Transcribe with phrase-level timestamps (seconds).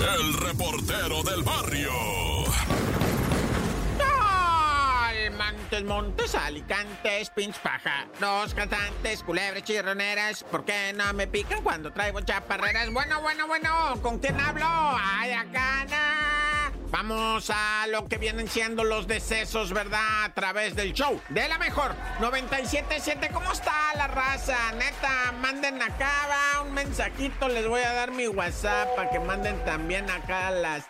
[0.00, 1.92] el reportero del barrio.
[5.36, 8.06] Montes, Montes, Alicantes, pinch paja.
[8.20, 10.44] Dos cantantes, culebres, chirroneras.
[10.44, 12.92] ¿Por qué no me pican cuando traigo chaparreras?
[12.92, 14.64] Bueno, bueno, bueno, ¿con quién hablo?
[14.66, 15.84] Ay, acá,
[16.90, 20.24] Vamos a lo que vienen siendo los decesos, ¿verdad?
[20.24, 23.30] A través del show de la mejor 977.
[23.32, 24.56] ¿Cómo está la raza?
[24.72, 27.48] Neta, manden acá, va un mensajito.
[27.48, 30.84] Les voy a dar mi WhatsApp para que manden también acá las.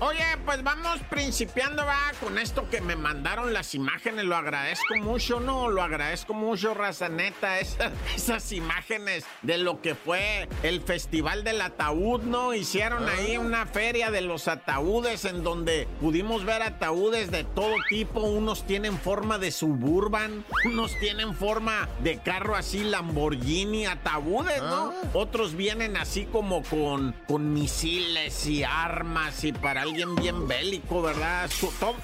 [0.00, 4.24] Oye, pues vamos principiando, va, con esto que me mandaron las imágenes.
[4.24, 5.68] Lo agradezco mucho, ¿no?
[5.68, 7.58] Lo agradezco mucho, raza neta.
[7.64, 12.54] Esas, esas imágenes de lo que fue el Festival del Ataúd, ¿no?
[12.54, 18.20] Hicieron ahí una feria de los ataúdes en donde pudimos ver ataúdes de todo tipo.
[18.20, 24.92] Unos tienen forma de suburban, unos tienen forma de carro así Lamborghini, ataúdes, ¿no?
[25.12, 31.50] Otros vienen así como con, con misiles y armas y para alguien bien bélico, ¿verdad?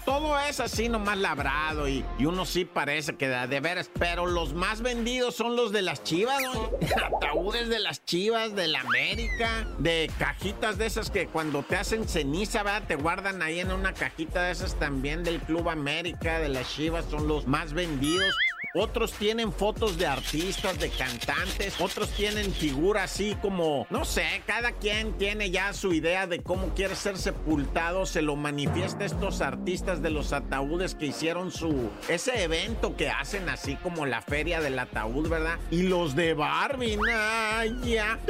[0.05, 4.83] todo, es así nomás labrado y, uno sí parece que de veras, pero los más
[4.83, 6.71] vendidos son los de las chivas, ¿no?
[7.17, 12.07] Ataúdes de las chivas, de la América, de cajitas de esas que cuando te hacen
[12.07, 12.83] ceniza, ¿verdad?
[12.87, 17.07] Te guardan ahí en una cajita de esas también del Club América, de las chivas,
[17.11, 18.35] son los más vendidos
[18.75, 24.73] otros tienen fotos de artistas, de cantantes, otros tienen figuras así como, no sé, cada
[24.73, 30.03] quien tiene ya su idea de cómo quiere ser sepultado, se lo manifiesta estos artistas
[30.03, 34.79] de los ataúdes que hicieron su, ese evento que hacen así como la feria del
[34.79, 35.59] ataúd, ¿verdad?
[35.71, 38.19] Y los de Barbie, nah, ya.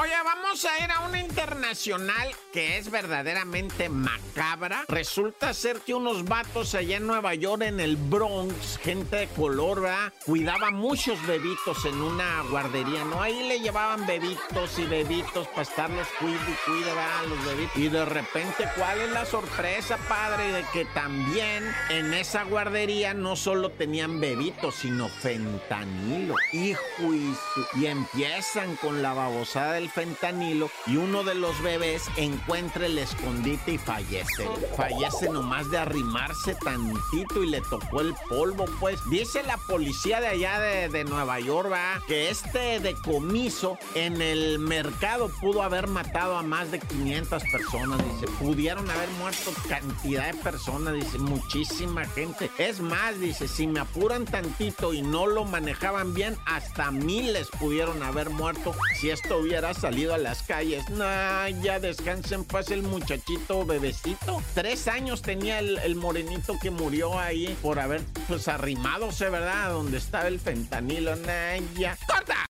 [0.00, 4.84] Oye, vamos a ir a una internacional que es verdaderamente macabra.
[4.88, 9.82] Resulta ser que unos vatos allá en Nueva York, en el Bronx, gente de color,
[9.82, 10.12] ¿verdad?
[10.24, 13.22] Cuidaba muchos bebitos en una guardería, ¿no?
[13.22, 17.24] Ahí le llevaban bebitos y bebitos para estarlos cuide y cuide, ¿verdad?
[17.28, 17.76] Los bebitos.
[17.76, 20.52] Y de repente, ¿cuál es la sorpresa, padre?
[20.52, 26.34] De que también en esa guardería no solo tenían bebitos, sino fentanilo.
[26.52, 27.34] Hijo y,
[27.80, 33.72] y empiezan con la babosada del fentanilo y uno de los bebés encuentra el escondite
[33.72, 34.48] y fallece.
[34.76, 38.98] Fallece nomás de arrimarse tantito y le tocó el polvo, pues.
[39.10, 42.02] Dice la policía de allá de, Nueva York, ¿va?
[42.06, 48.32] que este decomiso en el mercado pudo haber matado a más de 500 personas, dice.
[48.38, 52.50] Pudieron haber muerto cantidad de personas, dice, muchísima gente.
[52.58, 58.02] Es más, dice, si me apuran tantito y no lo manejaban bien, hasta miles pudieron
[58.02, 60.88] haber muerto si esto hubiera salido a las calles.
[60.90, 64.42] Nah, ya descansen pues el muchachito bebecito.
[64.54, 69.70] Tres años tenía el, morenito que murió ahí por haber pues arrimadose, ¿verdad?
[69.70, 71.16] Donde estaba el fentanilo.
[71.16, 71.96] Nah, ya.
[72.06, 72.34] ¡Corta!